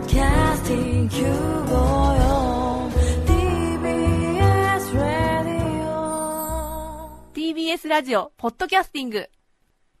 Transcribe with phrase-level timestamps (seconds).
[0.00, 2.90] Podcasting 954
[3.26, 5.84] TBS Radio
[7.34, 9.28] TBS ラジオ、ポッドキャスティング。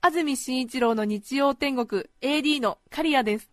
[0.00, 3.50] 安住紳一郎の日曜天国 AD のカリアです。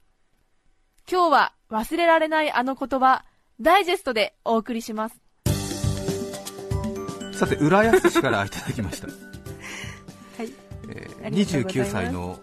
[1.12, 3.26] 今日は忘れられないあの言葉、
[3.60, 5.20] ダイジェストでお送りします。
[7.34, 9.18] さて浦安市からいただきました、 はい。
[10.90, 12.40] えーありがとうございます29歳の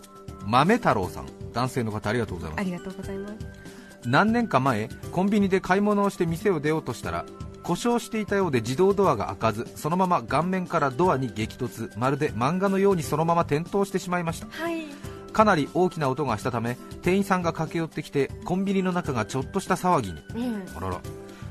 [0.46, 3.63] 豆太郎さん男性の方ありがとうございますありがとうございます。
[4.07, 7.25] 何年か前コンビニで買い物をして店を出ようとしたら
[7.62, 14.86] 故障していたようで自動ドアが開かずそのまま顔面からドアに激突まるで漫画のようにそのまま転倒してしまいましたはい。
[15.32, 20.76] かなり大きな音がしたため店員さんが駆け寄ってきてコンビニの中がちょっとした騒ぎにうん。
[20.76, 21.00] あらら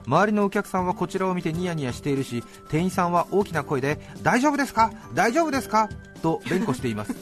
[0.06, 4.92] 周りのお客さんはこちらを見てニヤニヤしているし店員さんは大きな声で大丈夫ですか？
[5.14, 5.90] 大丈夫ですか？
[6.22, 7.14] と連呼しています。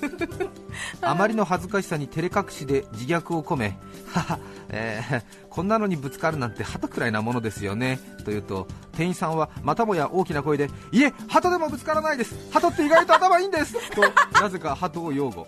[1.02, 3.78] あまりの恥ずかしさに照れ隠しで自虐を込め
[4.14, 4.40] はは、
[4.70, 8.00] えーこんなのにぶつかるなんて鳩くらいなものですよね。
[8.24, 12.36] と言うと店員さんはまたもや大きな声でいえ鳩でもぶつからないです。
[12.54, 13.74] 鳩って意外と頭いいんです。
[13.92, 14.02] と
[14.42, 15.46] なぜか鳩を擁護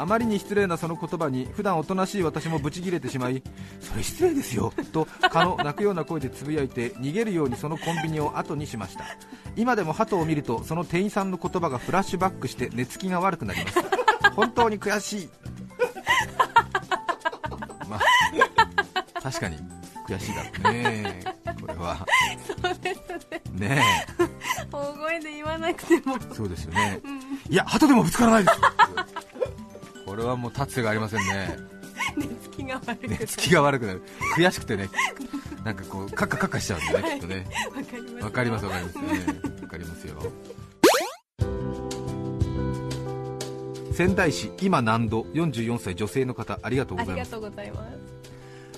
[0.00, 3.42] あまりに失礼なその言葉に普段おとなしい私もブチギレてしまい
[3.80, 9.04] それ失礼ですよと蚊の泣くような声でつぶやいて逃げるようにそのコンビニを後にしました。
[9.56, 13.78] 今でも鳩を見るとその店員さんの言葉がフラッシュバックして寝つきが悪くなります。
[14.34, 15.28] 本当に悔しい。
[17.86, 18.00] まあ
[19.20, 19.58] 確かに
[20.08, 21.24] 悔しいだろうね。
[21.60, 22.06] これは。
[22.62, 23.00] そうです
[23.52, 23.68] ね。
[23.68, 24.06] ね
[24.72, 26.16] 大声で言わなくても。
[26.16, 27.00] えそうですよね。
[27.50, 28.60] いや鳩でもぶつからないです
[30.10, 31.56] これはもう立つ瀬がありませんね。
[32.18, 33.08] 寝つきが悪くて。
[33.08, 34.02] 寝つきが悪くなる。
[34.36, 34.90] 悔しくてね。
[35.62, 37.46] なんかこうカッカカッカしちゃうんだねきっとね。
[38.20, 38.64] わかります。
[38.66, 39.28] わかりますわかります。
[39.28, 40.16] ねわかりますよ。
[43.94, 48.19] 仙台市今南度？44歳女性の方ありがとうございます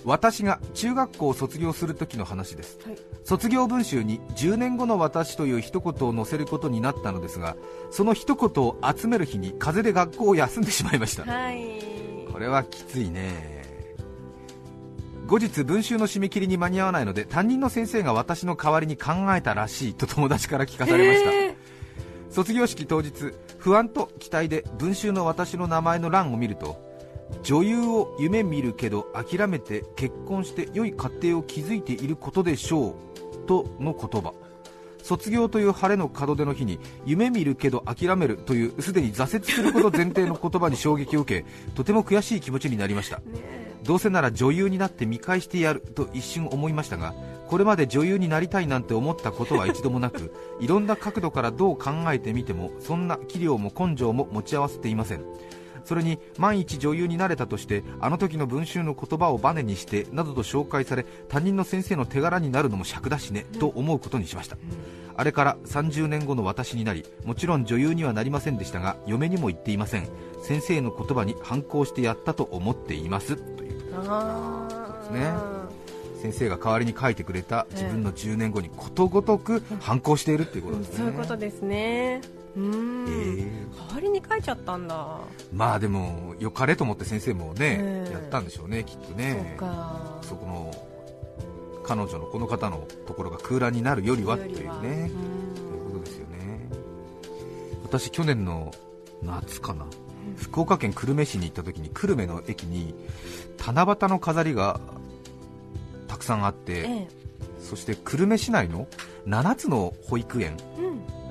[0.05, 2.79] 私が中学校を卒業する時の話です。
[2.85, 2.99] はい。
[3.25, 7.57] 卒業文集に10年後の私という一言を載せることになったのですが
[7.91, 11.25] その一言を集める日に風邪で学校を休んでしまいました。
[11.25, 11.81] はい。
[12.33, 13.63] これはきついね。
[15.27, 21.57] 後日文集の締め切りに間に合わないので担任の先生が私の代わりに考えたらしいと友達から聞かされました、え
[22.29, 26.92] 卒業式当日不安と期待で文集の私の名前の欄を見ると
[27.43, 32.95] 女優を夢見るけど諦めて結婚して良い家庭を築いていることでしょう
[33.47, 34.33] との言葉
[35.03, 43.21] 卒業という晴れの門出の日に夢見るけど諦めるというすでに挫折すること前提の言葉に衝撃を受けとても悔しい気持ちになりました。
[43.85, 47.15] どうせなら女優になって見返してやると一瞬思いましたが
[47.49, 55.25] これまで女優になりたいなんて思ったことは一度もなく いろんな角度からどう考えてみてもそんな器量も根性も持ち合わせていません。
[55.85, 64.57] それに万一女優になれたとしてあの時の文集の言葉をバネにしてなどと紹介され担任の先生の手柄になるのも尺だしねと思うことにしました。
[65.15, 70.09] あれから30年後の私になりもちろん女優にはなりませんでしたが嫁にも言っていません。
[70.43, 73.37] 先生の言葉に反抗してやったと思っています。
[73.37, 75.13] というあー。
[75.13, 75.33] ね
[76.23, 82.21] 先生が代わりに書いてくれた自分の10年後にことごとく反抗しているっていうことですね、そういうことですね。
[82.57, 83.07] うーん。
[83.09, 85.19] えー代わりに書いちゃったんだ。
[85.53, 88.13] まあでもよかれと思って先生もね、ええ。
[88.13, 89.57] やったんでしょうねきっとね。
[90.23, 90.73] そこの
[91.85, 95.11] 彼女のこの方のところが空欄になるよりはっていうね。
[95.55, 96.69] ということですよね。
[97.83, 98.73] 私去年の
[99.23, 99.85] 夏かな。
[100.37, 102.95] 福岡県久留米市に行った時に久留米の駅に
[103.59, 105.02] 七夕の飾りがた
[106.23, 107.09] くさんあって、うんえ。
[107.61, 108.87] そして久留米市内の
[109.27, 110.57] 7つの保育園。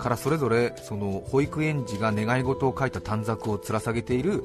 [0.01, 4.43] からそれぞれその保育園児が願い事を書いた短冊をつら下げている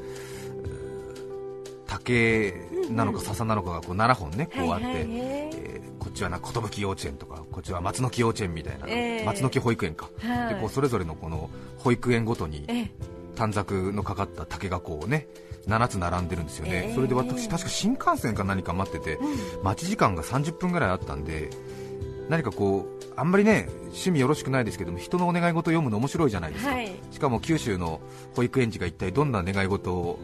[1.87, 2.55] 竹
[2.91, 5.51] なのか笹なのかがこう7本ねこうあって、
[5.99, 9.25] こっちはな寿幼稚園とかこっちは松の木幼稚園みたいな、ええ。
[9.25, 10.55] 松の木保育園か、はい。
[10.55, 11.49] でこうそれぞれのこの
[11.79, 12.91] 保育園ごとにええ。
[13.37, 15.29] 短冊のかかった竹がこうね
[15.69, 19.19] 7つ並んでるんですよね、ええそれで私確か新幹線か何か待ってて、
[19.65, 21.51] 待ち時間が30分ぐらいあったんで
[22.29, 26.93] 何かこうあんまりね趣味よろしくないですけども人のお願い事を読むの面白いじゃないですか、はい。
[27.11, 28.01] しかも九州の
[28.35, 30.19] 保育園児が一体どんな願い事を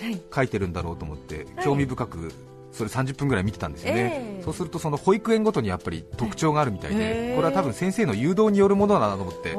[0.00, 0.20] はい。
[0.34, 1.64] 書いてるんだろうと思ってはい。
[1.64, 2.32] 興味深く
[2.76, 4.42] それ30分ぐらい見てたんですよね、ええ。
[4.44, 7.34] そうするとその保育園ごとにやっぱり特徴があるみたいへでえ。
[7.34, 9.56] これは多分先生の誘導によるものだなと思って。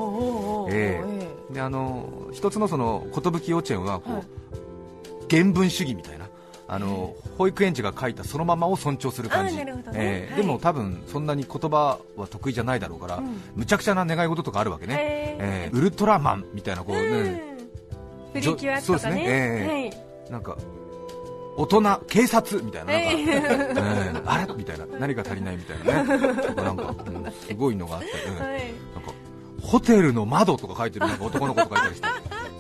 [0.76, 1.04] え
[1.52, 1.54] え。
[1.54, 4.24] であの一つのその寿幼稚園はこう、はい。
[5.30, 6.28] 原文主義みたいな
[6.70, 9.98] あの保育園児が書いたそのままを尊重する感じ、あーなるほどね。
[9.98, 10.08] はい。
[10.08, 13.42] ええでも多分そんなに言葉は得意じゃないだろうから、うん。
[13.56, 15.38] むちゃくちゃな願い事とかあるわけね、へえ。
[15.40, 17.44] えウルトラマンみたいなこう、えね。
[18.34, 18.42] うん。
[18.42, 18.82] プリキュアとかね。
[18.82, 19.24] そうですね。
[19.26, 19.68] ええ。
[19.68, 19.80] は
[20.28, 20.32] い。
[20.32, 20.58] なんか
[21.58, 24.54] 大人警察みたいななんか、あれ？
[24.56, 24.86] みたいな。
[25.00, 26.18] 何が足りないみたいなね。
[26.56, 28.36] なんか、うんすごいのがあって、うん。
[28.40, 28.74] はい。
[28.94, 29.12] なんか
[29.62, 32.08] ホテルの窓とか書いてるなんか男の子とかいたりして。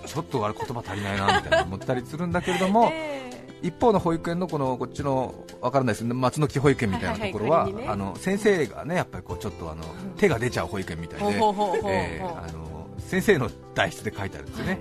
[0.08, 1.64] ちょっとあれ言葉足りないなみたいな。
[1.64, 3.30] 思ったりするんだけれども、え
[3.62, 6.14] 一方の保育園のこのこっちのわからないですね。
[6.14, 9.84] 松の木保育園みたいなところは,、はいはいはいあの先生がねやっぱりこうちょっとあの
[10.18, 14.80] 手が出ちゃう保育園みたいで、えーあの先生の代筆で書いてあるんですよね、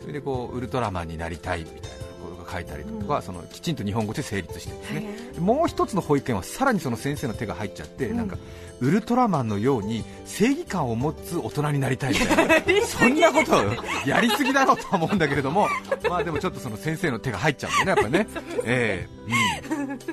[0.00, 2.05] それでこうウルトラマンになりたいみたいな
[2.46, 8.38] が書いてありとか、そのきちんと日本語で成立してですね、もう一つの保育園はさらにその先生の手が入っちゃって、なんか
[8.80, 12.54] ウルトラマンのように正義感を持つ大人になりたいみたいな
[12.86, 13.64] そんなこと
[14.08, 15.68] やりすぎだろうとは思うんだけれども、
[16.08, 19.16] まあでもちょっとその先生の手が入っちゃうんだよね、やっぱね、 ええ。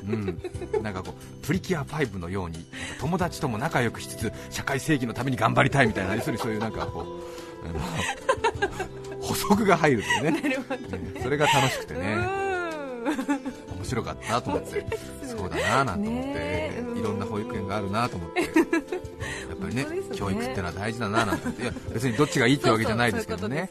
[0.08, 0.40] うん。
[0.76, 2.66] うん、なんかこうプリキュア5のように
[3.00, 7.54] 友達とも仲良くしつつ社会正義のために頑張りたいみたいな、要するにそういうなんかこう。
[9.24, 10.58] 補足が入るというね、え
[11.16, 12.18] えそれが楽しくてね、
[13.78, 14.86] 面白かったと思って、
[15.26, 19.88] そうだななんて思って、いろんな保育園があるなと思って、やっぱりねね。
[20.14, 23.70] 教育ってのは大事だななんて思って、いや別にどっちがいいってわけじゃないですけどね、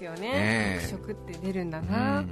[0.88, 2.24] そう食って出るんだな。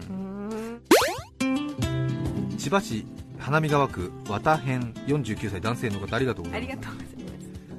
[2.58, 3.06] 千葉市
[3.38, 6.88] 花見川区綿編49歳男性の方ありがとうございます。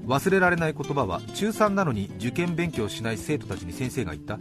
[0.07, 4.39] 忘れられない言葉は中3なのに受験勉強しない生徒たちに先生が言った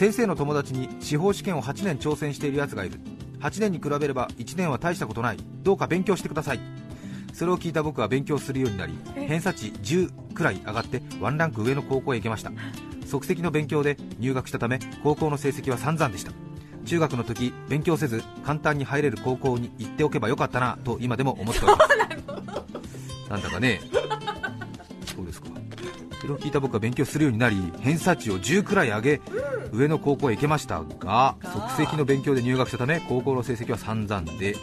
[0.00, 2.98] 先生の友達に司法試験を8年挑戦しているやつがいる。
[3.40, 5.36] 8年に比べれば1年は大したことない。
[5.62, 6.60] どうか勉強してください。
[7.34, 12.50] それを聞いた僕は勉強するようになり偏差値10くらい上がってワンランク上の高校へ行けました。
[13.04, 16.32] 即席の勉強で入学したため高校の成績は散々でした。
[16.86, 23.28] 中学の時勉強せず簡単に入れる高校に行っておけばよかったなと今でも思っております。
[23.28, 23.82] なんだかね
[26.20, 29.20] それを聞いた僕は勉強するようになり偏差値を10くらい上げ
[29.72, 34.54] 上の高校へ行けましたが即席の勉強で入学したため高校の成績は散々で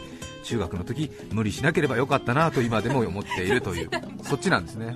[0.44, 3.90] 中学の時無理しなければよかったなと今でも思っているという
[4.22, 4.94] そっちなんですね。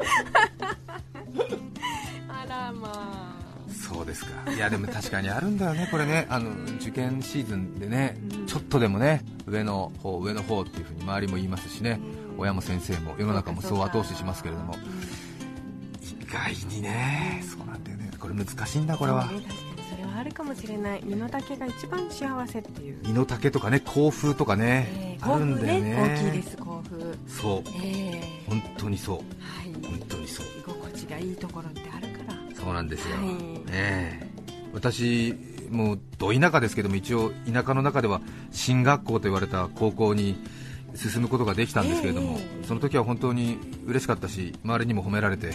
[2.28, 3.32] あらまあ。
[3.72, 4.50] そうですか。
[4.50, 6.26] いやでも確かにあるんだよねこれね。
[6.30, 8.16] あの受験シーズンでね
[8.46, 12.00] ちょっとでもね上の方上の方っていうふうに周りも言いますしね。
[12.38, 14.74] 親も先生も世の中もそう後押ししますけれども。
[14.74, 15.21] 意
[16.32, 17.42] 外にね。
[17.44, 18.10] そうなんだよね。
[18.18, 19.26] これ難しいんだこれは。
[19.26, 19.56] ね確かに
[19.90, 21.00] それはあるかもしれない。
[21.04, 22.98] 身の丈が一番幸せっていう。
[23.02, 26.16] 身の丈とかね甲風とかね、えーあるんだよね。
[26.18, 27.62] 大きいです甲府そう。
[27.84, 28.44] ええ。
[28.48, 29.16] 本当にそう。
[29.16, 29.86] はい。
[29.86, 30.46] 本当にそう。
[30.58, 32.56] 居心地がいいところってあるから。
[32.56, 33.26] そうなんですよ、はい。
[33.26, 34.30] ねえ。
[34.72, 35.34] 私
[35.70, 38.20] もうど田舎ですけども一応田舎の中では
[38.50, 40.36] 進学校と言われた高校に
[40.94, 42.66] 進むことができたんですけれども、ええ。
[42.66, 45.54] その時は本当に嬉しかったし周りにも褒められて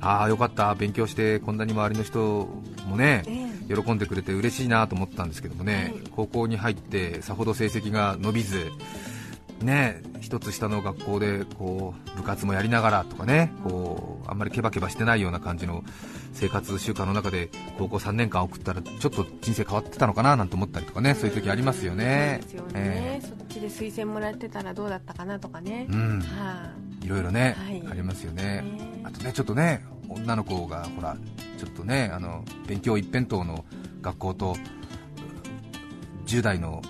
[0.00, 0.74] ああよかった。
[0.74, 2.48] 勉強してこんなに周りの人
[2.86, 6.02] もね、え喜んでくれて嬉しいなと思ったんですけどもね、はい。
[6.10, 8.70] 高校に入ってさほど成績が伸びず、
[9.62, 15.84] ね、一つ下の学校でこう部活もやりながらとかねこうあんまりケバケバしてないような感じの
[16.32, 22.40] 生活習慣の中で高校3年間送ったらちょっと人生変わってたのかななんて思ったりとかねそういう時ありますよね。
[22.48, 25.86] そそっちで推薦もらってたらどうだったかなとかね。
[25.90, 26.20] え、うん。
[26.20, 26.70] は
[27.02, 27.82] いろいろね、はい。
[27.90, 28.62] ありますよね。
[28.62, 31.16] ねあとねちょっとね女の子がほら
[31.58, 33.64] ちょっとねあの勉強一辺倒の
[34.00, 34.56] 学校と
[36.26, 36.82] 10代の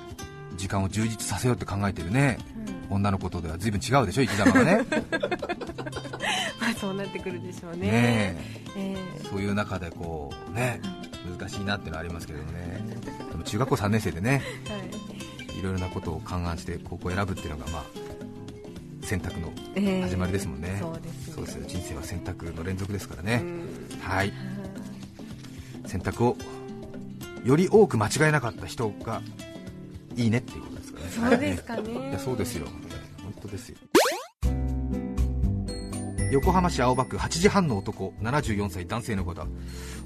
[0.56, 2.38] 時間を充実させようって考えてるね
[2.90, 2.96] うん。
[2.96, 4.84] 女の子とでは随分違うでしょ生き様がね。
[6.60, 7.78] まあそうなってくるでしょうね。
[7.78, 8.36] ねえ。
[8.76, 8.96] え
[9.30, 10.80] そういう中でこうね
[11.38, 12.80] 難しいなっていうのはありますけれどもね。
[13.30, 15.58] でも中学校3年生でねえはい。
[15.58, 17.84] いろいろなことを勘案して高校を選ぶっていうのがまあ
[19.02, 20.02] 選択のええ。
[20.02, 24.00] 始まりですもんね、そうでそうですよ人生は選択の連続ですからね、うん。
[24.00, 24.32] はい。
[25.86, 26.36] 選択を
[27.44, 29.22] より多く間違えなかった人が
[30.16, 31.10] いいねっていうことですかね。
[31.10, 32.08] そうですかね。
[32.10, 32.12] い。
[32.12, 32.66] やそうですよ。
[33.22, 33.76] 本当ですよ。
[36.30, 39.46] 横浜市青葉区8時半の男74歳男性の方。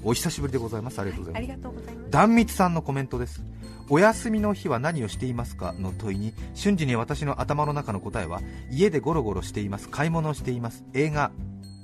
[0.03, 0.99] お久しぶりでございます。
[0.99, 1.51] ありがとうございます。
[1.51, 2.09] ありがとうございます。
[2.11, 3.43] 壇蜜さんのコメントです
[3.89, 5.73] お休みの日は何をしていますか？
[5.77, 10.83] の問いに瞬時に私の頭の中の答えは家でゴロゴロしています買い物をしています。
[10.93, 11.31] 映画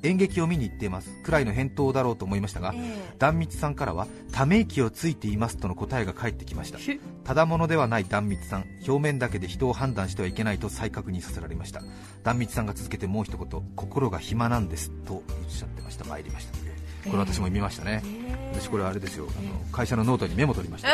[0.04, 1.12] 演劇を見に行っています。
[1.22, 6.80] くらいの返答だろうと思いましたがえ壇蜜さんからはため息をついていますとの答えが返ってきました。
[6.80, 8.66] えただものではない壇蜜さん。
[8.88, 11.84] 表面だけで人を判断してはいけないと再確認させられました。
[12.24, 16.06] 壇蜜さんが続けてもう一言心が暇なんですとおっしゃってました。
[16.06, 16.61] 参りました
[17.06, 18.22] これ私も見ましたね、ええ
[18.54, 19.28] 私これあれですよ。
[19.30, 20.90] あの会社のノートにメモ取りました。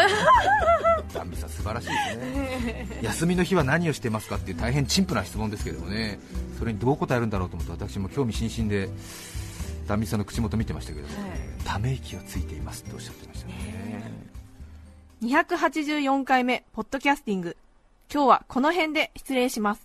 [1.13, 2.99] 壇蜜さん素晴らしいですね。
[3.01, 6.19] 休みの日は何をしてますかっていう大変陳腐な質問ですけどもね。
[6.59, 8.89] それにどう答えるんだろうと思って私も興味津々で
[9.87, 11.07] 壇蜜さんの口元見てましたけど。
[11.07, 11.39] も、はい。
[11.63, 14.27] ため息をついていますっておっしゃってましたね。
[15.23, 17.57] 284回目ポッドキャスティング。
[18.13, 19.81] 今日はこの辺で失礼します。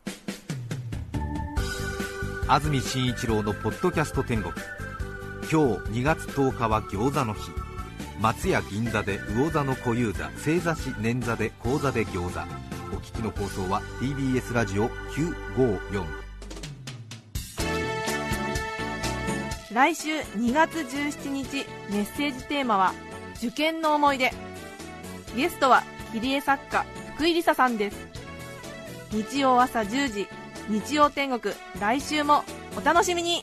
[2.49, 4.53] 安住紳一郎のポッドキャスト天国
[5.51, 7.51] 今日2月10日は餃子の日。
[8.21, 12.41] 松屋銀座で魚座の小遊三正座し捻座で講座で餃子。
[12.95, 16.05] お聞きの放送は TBS ラジオ954
[19.73, 22.93] 来週2月17日メッセージテーマは
[23.37, 24.31] 受験の思い出。
[25.35, 25.83] ゲストは
[26.13, 26.85] 切り絵作家
[27.15, 27.97] 福井梨沙さんです。
[29.11, 30.29] 日曜朝10時
[30.69, 32.45] 日曜天国来週も
[32.77, 33.43] お楽しみに。